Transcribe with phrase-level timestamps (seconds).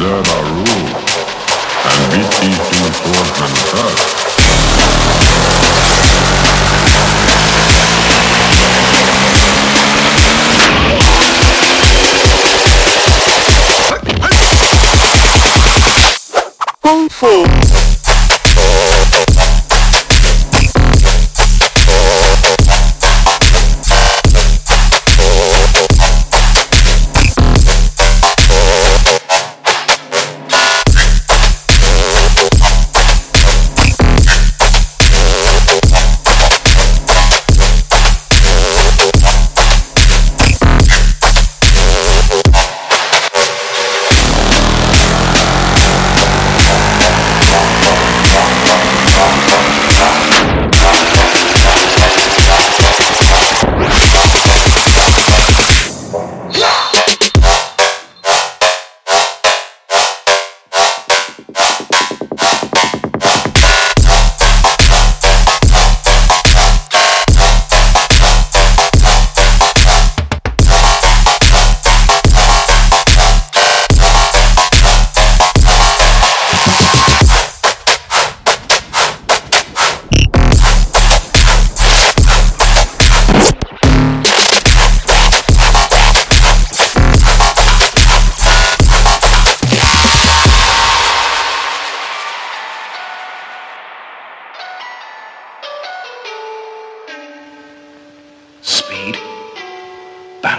[0.00, 0.66] observe our rules
[1.84, 4.20] and beat these two enforcement first.
[16.82, 17.99] Kung Fu.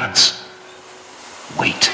[0.01, 0.41] Balance.
[1.59, 1.91] Wait.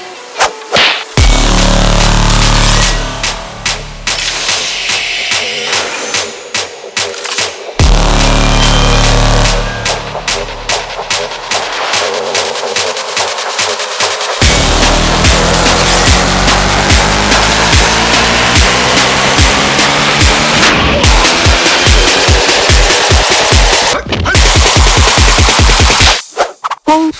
[26.88, 27.12] Kung